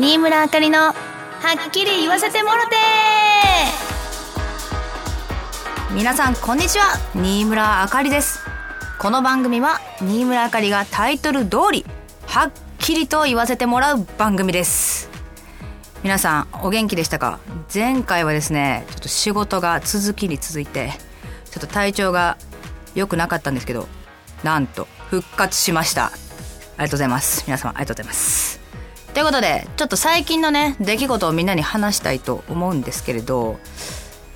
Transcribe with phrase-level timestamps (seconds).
[0.00, 0.94] 新村あかりのは
[1.68, 2.70] っきり言わせてもろて。
[5.94, 6.98] 皆さんこんにちは。
[7.14, 8.38] 新村あかりです。
[8.98, 11.84] この番組は新村あかりがタイトル通り
[12.26, 15.10] はっきりと言わせてもらう番組です。
[16.02, 17.38] 皆さんお元気でしたか？
[17.72, 20.92] 前回はですねちょっと仕事が続きに続いて
[21.50, 22.38] ちょっと体調が
[22.94, 23.86] 良くなかったんですけど
[24.44, 26.06] なんと復活しました。
[26.06, 26.14] あり
[26.78, 27.44] がとうございます。
[27.46, 28.49] 皆様ありがとうございます。
[29.12, 33.58] ということでちょっと最近のね出来事をみんなに話したいと思うんですけれど、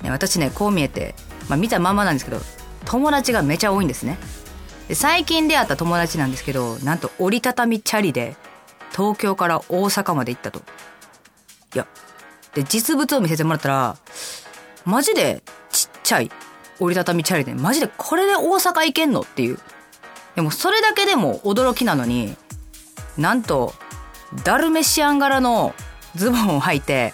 [0.01, 1.15] ね、私ねこう見えて、
[1.49, 2.39] まあ、見たまんまなんですけど
[2.85, 4.19] 友達がめちゃ多いんですね。
[4.87, 8.35] で最近出会った友達なんですけどなんと折りたたみチャリで
[8.91, 10.59] 東京から大阪まで行ったと。
[11.73, 11.87] いや
[12.53, 13.97] で実物を見せてもらったら
[14.85, 16.31] マジでちっちゃい
[16.79, 19.21] 折りたたみチャリでマジでこれで大阪行けんの？
[19.21, 19.57] っていう。
[20.35, 22.35] でもそれだけでも驚きなのに
[23.17, 23.73] なんと
[24.43, 25.73] ダルメシアン柄の
[26.15, 27.13] ズボンを履いて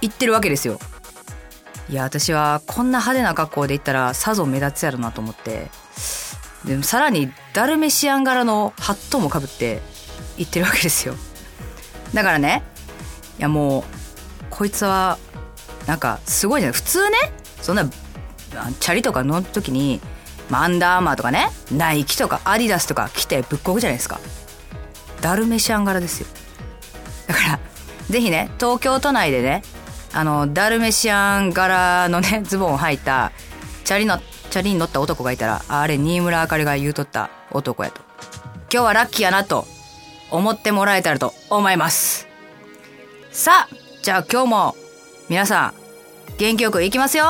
[0.00, 0.78] 行ってるわけですよ。
[1.88, 5.70] いや私はこんな派手な格好で行ったらさぞ目立つやろなと思って。
[6.64, 9.80] でもさらにダルメシアン柄のハットもかぶって
[10.36, 11.14] 行ってるわけですよ。
[12.12, 12.62] だからね
[13.38, 13.84] いやもう
[14.50, 15.18] こいつは
[15.86, 17.16] なんかすごいじゃない普通ね
[17.60, 20.00] そんなチャリとか乗る時に、
[20.50, 24.18] まあ、アンダーアーマーとかねナイキとかアディダスとか着てぶっこくじゃないですか。
[25.26, 26.28] ダルメシアン柄ですよ。
[27.26, 27.60] だから
[28.08, 29.62] ぜひね東京都内でね
[30.14, 33.32] あのダルメシアン柄のね ズボンを履いた
[33.82, 38.02] チャリのチャリに乗った男がいたらあれ新村あかりが言うとった男やと。
[38.72, 39.66] 今日はラッキーやなと
[40.30, 42.28] 思ってもらえたらと思います。
[43.32, 44.76] さあじゃあ今日も
[45.28, 45.74] 皆さん
[46.38, 47.26] 元気よくいきますよ。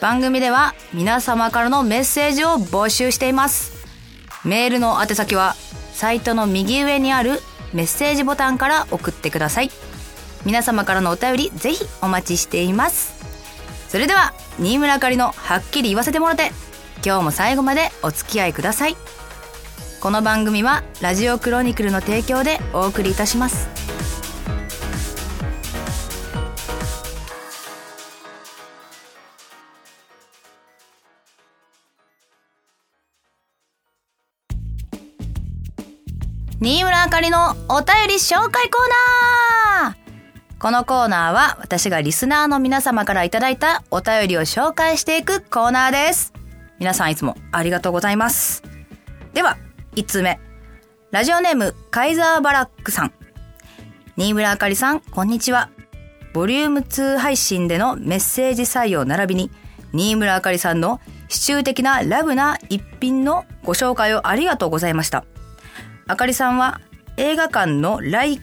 [0.00, 3.76] 番組では皆様からのメッセージを募集しています。
[4.44, 5.54] メールの宛先は
[5.96, 7.40] サイトの右上にある
[7.72, 9.70] メッセージボタンから送ってください。
[10.44, 13.14] 皆様からのお便りぜひお待ちしています。
[13.88, 16.52] それでは新村あかりのはっきり言わせてもらって
[17.02, 18.96] 今日も最後までお付き合いください。
[20.02, 23.85] この番組はラジオクロニクルの提供でお送りいたします。
[36.66, 39.96] 新村あかりのお便り紹介コーナー
[40.58, 46.32] このコーナーは私がリスナーの皆様からいただいたお便りを紹介していくコーナーです。
[46.80, 48.64] 皆さんいつもありがとうございます。
[49.32, 49.58] では、
[49.94, 50.40] 1つ目。
[51.12, 53.12] ラジオネーム、カイザーバラックさん。
[54.16, 55.70] 新村あかりさん、こんにちは。
[56.32, 59.52] ボリューム2配信でのメッセージ採用並びに、
[59.92, 65.24] 新村あかりさんの支柱的なラブな一品のご紹介をありがとうございました。
[66.08, 66.80] あかりさんは
[67.16, 68.40] 映画館の来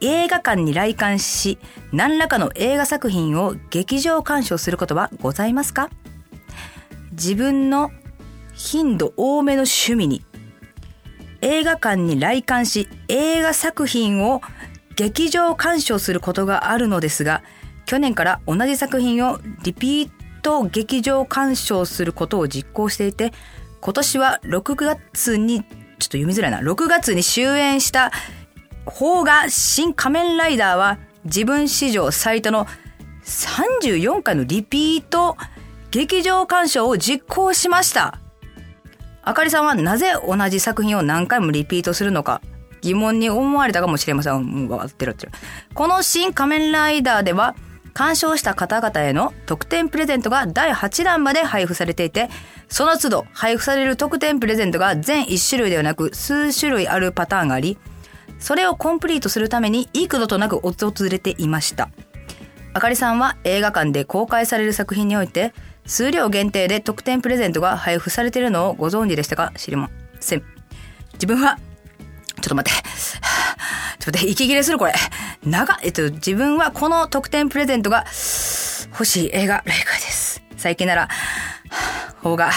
[0.00, 1.58] 映画館に来館し
[1.92, 5.88] 何らかの映画作品を劇場鑑賞することはございますか？
[7.12, 7.92] 自分の
[8.54, 10.24] 頻度多めの趣味に
[11.42, 14.40] 映画館に来館し映画作品を
[14.96, 17.42] 劇場鑑賞することがあるのですが
[17.86, 20.10] 去年から同じ作品をリピー
[20.42, 23.32] ト劇場鑑賞することを実行していて
[23.80, 25.64] 今年は6月に
[26.00, 28.10] ちょっと読みづらいな6月に終演した
[28.86, 32.66] 邦画新仮面ライダーは自分史上最多の
[33.24, 35.36] 34回のリピート
[35.90, 38.18] 劇場鑑賞を実行しました。
[39.22, 42.40] あかりさんはなぜ同じ作品を何回もリピートするのか
[42.80, 44.34] 疑問に思われたかもしれません。
[44.34, 45.32] うん、分かってるってる。
[45.74, 47.54] この新仮面ライダーでは
[47.94, 52.28] 鑑賞した方々への特典プレゼントが第8弾まで配布されていて、
[52.68, 57.78] その都度配布される特典プレゼントが全1種類ではなく数種類あるパターンがあり、
[58.38, 61.90] それをコンプリートするために幾度となく訪れていました。
[62.72, 65.52] あかりさんは映画館で公開される作品において、
[65.86, 69.90] 数量限定で特典プレゼントが配布されているのをご存知でしたか知りま
[70.20, 70.42] せん。
[71.14, 71.58] 自分は、
[72.40, 72.82] ちょっと待って。
[73.98, 74.94] ちょっと待って、息切れするこれ。
[75.44, 78.04] 長えっと、自分はこの特典プレゼントが
[78.92, 80.42] 欲しい映画、霊界です。
[80.58, 81.08] 最近なら、
[82.22, 82.50] 邦画、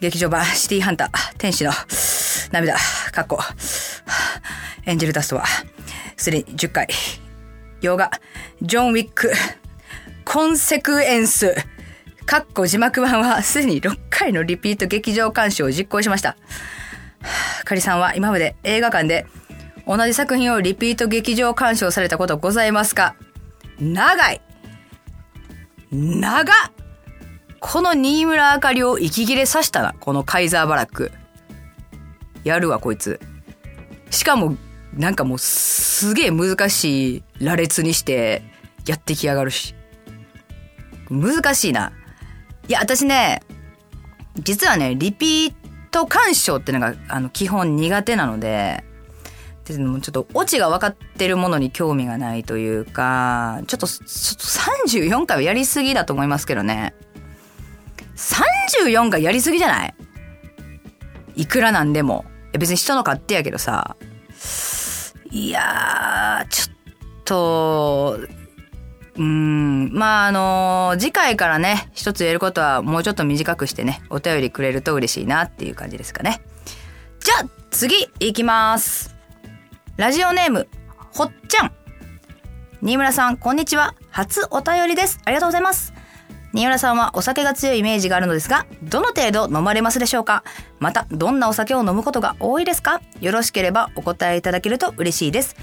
[0.00, 1.70] 劇場版、シティハンター、天使の
[2.50, 2.76] 涙、
[3.12, 3.38] かっこ、
[4.86, 5.44] エンジェルダストは、
[6.16, 6.88] すでに10回。
[7.80, 8.10] 洋画、
[8.60, 9.32] ジョン・ウィック、
[10.24, 11.54] コンセクエンス、
[12.26, 16.36] かっこ字幕版はすでに6回のリピート劇場鑑賞を実行しました。
[17.64, 19.26] かりさんは今まで映画館で
[19.86, 23.16] 同じ作品をリピート劇場鑑賞されたことございますか？
[23.80, 24.40] 長い
[25.90, 26.52] 長
[27.60, 31.12] この新村あかりを息切れさしたな、このカイザーバラック。
[32.42, 33.20] やるわ、こいつ。
[34.10, 34.56] しかも、
[34.94, 38.42] なんかもうすげえ難しい羅列にして
[38.86, 39.74] やってきやがるし。
[41.10, 41.92] 難しいな。
[42.66, 43.42] いや、私ね、
[44.38, 45.54] 実はね、リピー
[45.90, 48.84] ト鑑賞ってのが、あの、基本苦手なので、
[49.78, 54.04] でもちょっとオチが分かってるものに興味がないというか、ちょっと、ちょっ
[54.36, 56.94] と34回はやりすぎだと思いますけどね。
[58.16, 59.94] 34回やりすぎじゃない？
[61.36, 62.24] いくらなんでも。
[62.52, 63.96] 別に人の勝手やけどさ。
[65.30, 66.76] いやー、ちょっ
[67.24, 68.18] と、
[69.16, 76.42] うん、まああの次回からね、一つ言えることはもうちょっと短くしてね、お便りくれると嬉しいなっていう感じですかね。
[77.20, 79.14] じゃあ、次、いきます。
[80.00, 80.66] ラジオネーム、
[81.12, 81.72] ほっちゃん。
[82.80, 83.94] 新村さん、こんにちは。
[84.08, 85.20] 初お便りです。
[85.26, 85.92] ありがとうございます。
[86.54, 90.42] 新浦さんはお酒が強いイメージがあるのですが、どの程度飲まれますでしょうか？
[90.78, 93.02] また、どんなお酒を飲むことが多いですか？
[93.20, 95.54] よろしければお答えいただけると嬉しいです。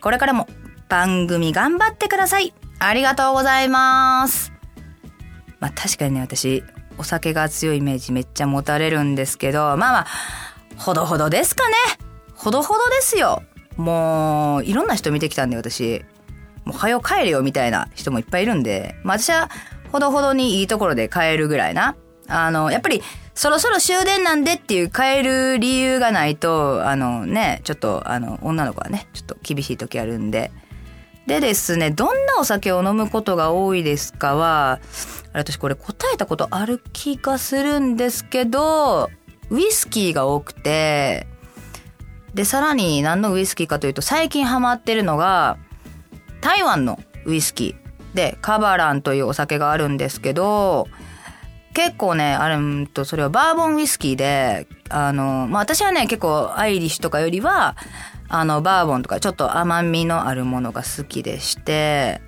[0.00, 0.46] これからも
[0.88, 2.54] 番組頑張ってください。
[2.78, 4.52] ありがとうございます。
[5.58, 6.62] まあ確かにね、私、
[6.96, 10.06] お酒が強いイメージめっちゃ持たれるんですけど、まあまあ、
[10.76, 11.74] ほどほどですかね。
[12.36, 13.42] ほどほどですよ。
[13.80, 16.04] もう、いろんな人見てきたんで私。
[16.64, 19.50] もう、はよ帰れよみたいな人もいっぱいいるんで、まあ私は、
[19.90, 21.96] ほどほどにいいところで買えるぐらいな。
[22.28, 23.02] あの、やっぱり、
[23.34, 30.52] そろそろ終電なんでっていう変える理由がないと、あのね、ちょっと、あの、女の子はね、ちょっと厳しい時あるんで。
[31.26, 34.80] でですね、どんなお酒を飲むことが多いですかは、
[35.32, 39.10] 私これ答えたことある気がするんですけど、
[39.48, 41.26] ウイスキーが多くて、
[42.34, 45.58] で、さらに何のウイスキーかというと、最近ハマってるのが、
[46.40, 47.90] 台湾のウイスキー。
[48.14, 50.88] でカバランというお酒があるんですけど
[51.74, 57.76] 結構ねあるとそれはバーボンウイスキーであの、まあ、私はね結構アイリッシュとかよりは
[58.28, 62.20] あのバーボンとかちょっと甘みのあるものが好きでして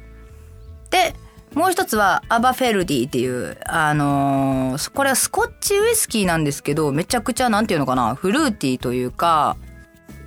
[0.91, 1.15] で
[1.55, 9.59] もう一つはアバフェルディっていう、あの、これはスコッチウイスキーなんですけど、めちゃくちゃなんていうのかな、フルーティーというか、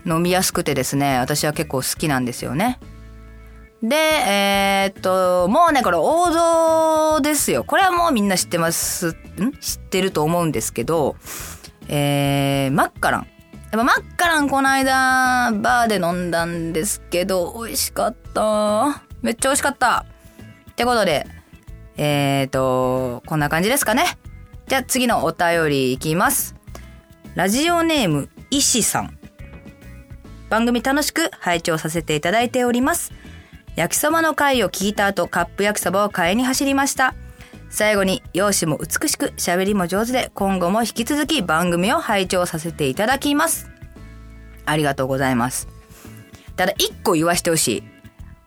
[0.05, 2.79] 飲みやすくてですね、私は結構好きなんですよね。
[3.83, 7.63] で、えー、っと、もうね、これ王道ですよ。
[7.63, 9.13] これはもうみんな知ってます、ん？
[9.59, 11.15] 知ってると思うんですけど、
[11.87, 13.21] えー、マッカラン。
[13.21, 13.27] や
[13.67, 19.03] っぱマッカランこの間、バーで飲んだんですけど、美味しかった。
[19.21, 20.05] めっちゃ美味しかった。
[20.71, 21.27] ってことで、
[21.97, 24.17] えーと、こんな感じですかね。
[24.67, 26.55] じゃあ次のお便りいきます。
[27.35, 29.17] ラジオネーム、石さん。
[30.49, 33.11] 番組楽しく拝聴させていただいております。
[33.75, 37.13] 焼きそばの回を聞いた後、カップ焼きそばを買いに走りました。
[37.69, 43.69] 最後に、容姿も美しく、喋りも上手で、今後も引き続き番組を拝聴させていただきます。
[44.65, 45.67] ありがとうございます。
[46.55, 47.83] ただ、一個言わしてほしい。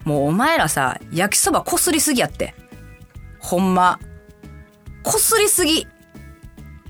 [0.05, 2.55] もうお前らさ、焼きそばこすりすぎやって。
[3.39, 3.99] ほんま。
[5.03, 5.81] こすりすぎ。
[5.81, 5.87] い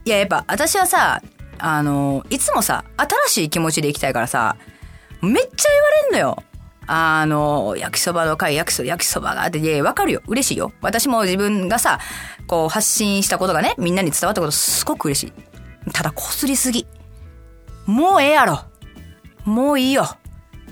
[0.05, 1.21] や、やっぱ、私はさ、
[1.59, 4.57] あの、いつもさ、新しい気持ちでいきたいからさ、
[5.23, 6.43] めっちゃ言われんのよ。
[6.87, 10.23] あの、焼きそばの会、焼きそば、焼きそばがあって、いや、わかるよ。
[10.27, 10.73] 嬉しいよ。
[10.81, 11.99] 私も自分がさ、
[12.47, 15.33] こう発信したことがね、みんなに伝わったことすごく嬉し
[15.89, 15.93] い。
[15.93, 16.87] ただ、こすりすぎ。
[17.87, 18.61] もうええやろ。
[19.45, 20.03] もういいよ。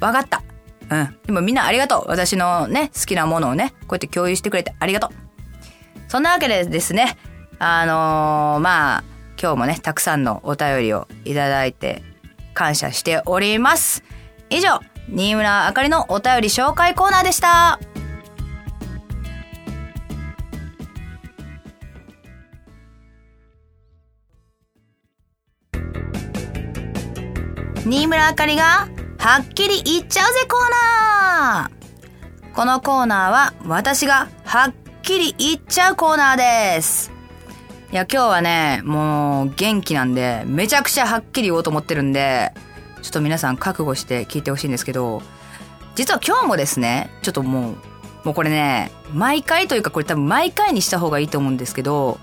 [0.00, 0.42] わかった。
[0.90, 1.18] うん。
[1.26, 2.04] でもみんなありがとう。
[2.08, 5.10] 私のね、好きなものをね、こうやって共有してくれてありがとう。
[6.08, 7.18] そんなわけでですね、
[7.58, 9.04] あのー、まあ、
[9.40, 12.02] 今日もね、たくさんのお便りをいただいて
[12.54, 14.02] 感謝しております。
[14.48, 17.80] 以上、新村あかりのお便り紹介コーナーでした。
[27.84, 28.88] 新村あかりが
[29.18, 37.12] はっきり言っちゃうぜコーナーこのコーナーは私がはっきり言っちゃうコーナーです。
[37.92, 42.52] いや今日はね、もう元気なんでめちゃくちゃはっきり言おうと思ってるんで、
[43.06, 45.22] ちょっと皆さん覚悟して聞いてほしいんですけど、
[45.94, 47.74] 実は今日もですね、ちょっともう、
[48.24, 52.18] もうこれね、毎回というかこれ多分毎回にした方がいいと思うんですけど、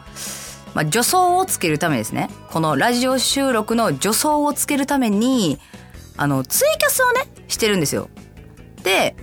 [0.73, 2.29] まあ、助走をつけるためですね。
[2.51, 5.57] このラジオ収録の助走をつけるために、
[6.17, 8.09] あの、ツイキャスをね、してるんですよ。
[8.83, 9.15] で、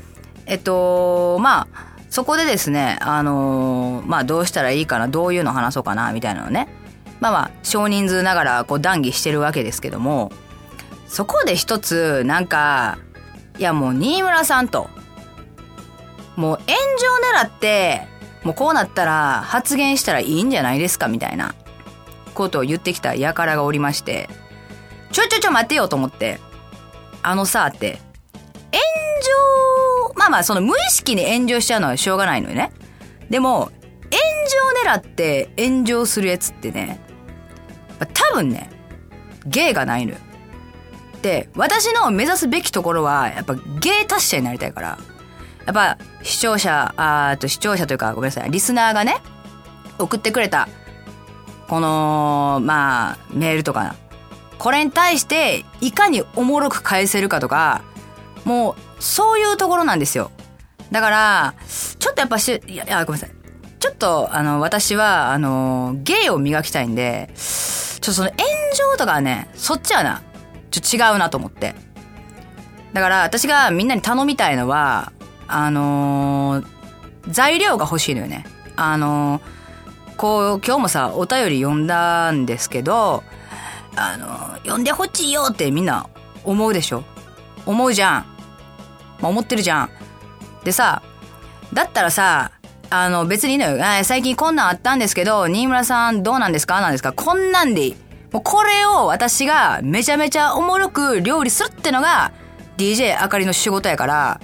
[0.47, 6.69] えっと、まあ、そこでですね、あのー、まあ、どうしたらいいかな、どういうの話そうかな、みたいなのね。
[7.21, 10.33] まあまあ、少人数ながら、こう、談義してるわけですけども、
[11.11, 12.99] そこで一つ、なんか、
[13.59, 14.89] いやもう新村さんと、
[16.37, 18.07] もう炎上狙って、
[18.45, 21.55] もうこうなったら発言したらいいんじゃないですかみたいな。
[22.33, 24.31] ことを言ってきた輩がおりまして、
[25.11, 26.39] ちょちょちょ待てよと思って、
[27.23, 27.99] あのさって、
[28.73, 28.81] 炎
[30.09, 32.73] 上まあまあ、その無意識に炎上しちゃうのはしょうがないのよね。
[33.29, 33.73] でも、炎
[34.85, 37.01] 上狙って炎上するやつってね、
[38.15, 38.71] 多分ね、
[39.47, 40.19] 芸がないのよ。
[41.23, 44.99] で、私の目指すべきところは、やっぱ芸達者になりたいから、
[45.67, 49.19] やっぱ視聴者、あと視聴者というか、ごめんなさい、リスナーがね、
[49.99, 50.69] 送ってくれた、
[51.69, 53.95] この、まあ、メールとか。
[54.59, 57.83] これに対して、いかにおもろく返せるかとか、
[58.45, 60.31] もう、そういうところなんですよ。
[60.91, 61.55] だから、
[61.99, 63.41] ちょっとやっぱし、いや、いやごめんなさい。
[63.79, 68.39] ちょっと、あの、私は、あの、芸を磨きたいんで、ちょっとその炎
[68.93, 70.23] 上とかはね、そっちはな、
[70.71, 71.75] ちょっと違うなと思って。
[72.93, 75.13] だから私がみんなに頼みたいのは、
[75.47, 76.67] あのー、
[77.29, 78.45] 材料が欲しいのよね。
[78.77, 83.23] あのー、こう、今日もさ、お便り読んだんですけど、
[83.97, 86.09] あのー、読んでほしいよってみんな
[86.45, 87.05] 思うでしょ？
[87.67, 88.27] 思うじゃん。
[89.21, 89.91] まあ、思ってるじゃん。
[90.65, 91.03] でさ、
[91.73, 92.53] だったらさ、
[92.91, 93.85] あの、別にいいのよ。
[94.03, 96.81] 最近こんなんあったんですけど、新村さんどうなんですか？
[96.81, 97.13] なんですか？
[97.13, 97.97] こんなんでいい。
[98.33, 102.33] もうこれを私がめちゃめちゃおもろく料理するってのが
[102.77, 104.41] DJ あかりの仕事やから、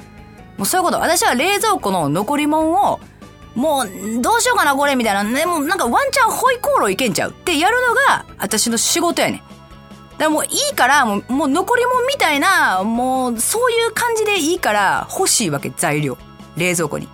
[0.57, 1.00] もうそういうこと。
[1.00, 3.00] 私は冷蔵庫の残り物を、
[3.55, 5.25] もうどうしようかなこれみたいな。
[5.25, 9.38] ね、もうなんかワンチャンホイコーローいけんちゃうってやるのが私の仕事やねん。
[9.38, 16.19] だからもういいから、もうもう残り物みたいな、もうそういう感じでいいから欲しいわけ、材料。
[16.57, 17.09] 冷蔵庫に。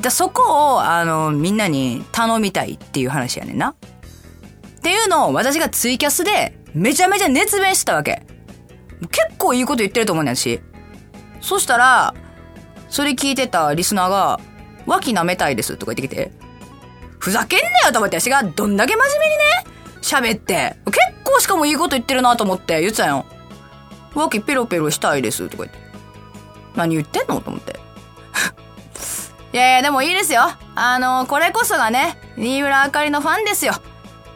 [0.00, 3.74] だそこを、あの、みんなに頼みたいっていう話やねんな。
[4.82, 8.26] っていうのを私がツイキャスでめちゃめちゃ熱弁してたわけ。
[9.12, 10.60] 結構いいこと言ってると思うんだし。
[11.40, 12.14] そしたら、
[12.88, 14.40] それ聞いてたリスナーが、
[14.86, 16.32] 脇舐めたいですとか言ってきて、
[17.20, 23.24] ふざけんなよと思って私がどんだけ真面目にね、喋って、結構しかもいいこと言ってるなと思って言ってたよ。
[24.14, 25.78] 脇ペロペロしたいですとか言って。
[26.74, 27.78] 何言ってんのと思って。
[29.54, 30.50] いやいや、でもいいですよ。
[30.74, 33.74] あの、これこそがね、新村あかりのファンですよ。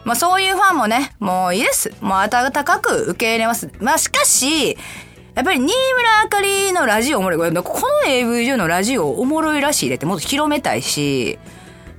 [0.07, 1.93] まあそういうファンもね、もういいです。
[2.01, 3.69] もう温かく受け入れます。
[3.81, 4.79] まあしかし、
[5.35, 7.53] やっぱり新村あかりのラジオおもろい。
[7.53, 11.41] この AV 上のラジオおもろいらしいでってもっと広めたいし、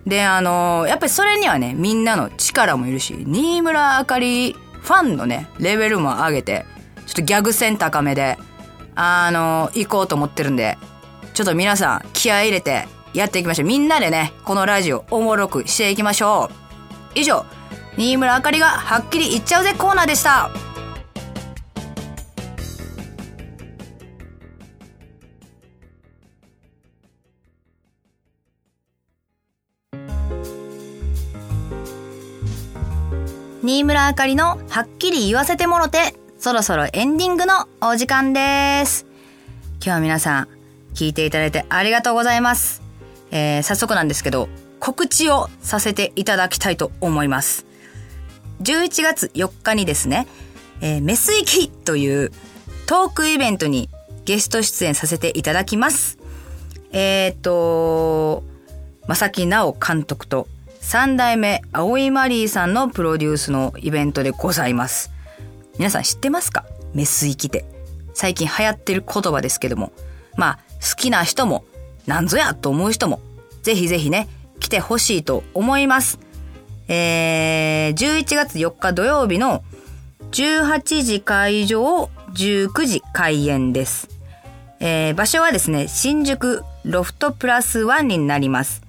[0.05, 6.65] で、あのやっぱりそれにはね、みんなの力もいるし、新村あかりファンのね、レベルも上げて、
[7.07, 8.37] ちょっとギャグ線高めで、
[8.95, 10.77] あの行こうと思ってるんで、
[11.33, 13.67] ちょっと皆さん気合入れてやっていきましょう。
[13.67, 16.49] みんなでね、このラジオおもろくしていきましょ
[17.13, 17.19] う。
[17.19, 17.45] 以上、
[17.97, 20.51] 新村あかりがはっきり言っちゃうぜコーナーでした。
[33.63, 39.07] 新村あかりのはっきり言わせてもろて、そろそろエンディングのお時間です。
[39.77, 40.47] 今日は皆さん、
[40.93, 42.83] 聞いていただいてありがとうございます。
[43.31, 44.49] えー、早速なんですけど、
[44.79, 47.65] 告知をさせていただきたいと思います。
[48.61, 50.27] 11月4日にですね、
[50.81, 52.31] えー、メスイキという
[52.85, 53.89] トークイベントに
[54.25, 56.17] ゲスト出演させていただきます。
[56.91, 58.43] えっ、ー、と、
[59.07, 60.47] 正木直監督と
[60.81, 65.11] 三代目葵マリーさんのプロデュースのイベントでございます。
[65.77, 66.65] 皆さん知ってますか？
[66.93, 67.65] メスイキって。
[68.13, 69.91] 最近流行ってる言葉ですけども。
[70.35, 71.65] まあ、好きな人も
[72.05, 73.19] なんぞやと思う人も、
[73.63, 76.19] ぜひぜひね、来てほしいと思います。
[76.87, 79.63] えー、11月4日土曜日の
[80.31, 84.09] 18時会場、19時開演です。
[84.79, 88.81] えー、場所はですね、新宿ロフトプラスワンになります。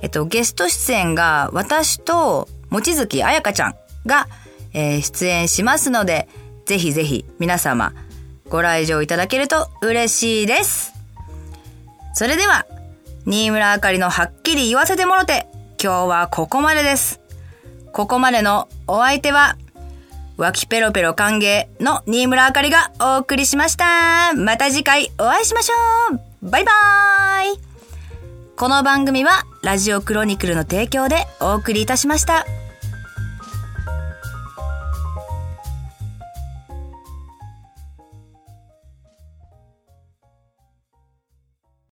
[0.00, 3.74] えっと、ゲスト出演が私と望月彩香ちゃん
[4.06, 4.28] が、
[4.72, 6.28] えー、出演しますので、
[6.66, 7.92] ぜひぜひ皆様
[8.48, 10.94] ご来場いただけると嬉しいです。
[12.14, 12.66] それでは、
[13.26, 15.46] 新村あかりのはっきり言わせてもろて、
[15.82, 17.20] 今日はここまでです。
[17.92, 19.56] ここまでのお相手は、
[20.36, 24.34] 脇ペロペロ歓迎の新村あかりがお送りしました。
[24.34, 26.50] また次回お会いしましょう。
[26.50, 27.60] バイバーイ。
[28.56, 32.46] この番組はラジオクロニクルの提供でお送りいたしました。